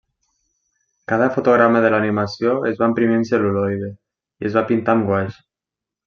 [1.11, 5.37] Cada fotograma de l'animació es va imprimir en cel·luloide i es va pintar amb guaix.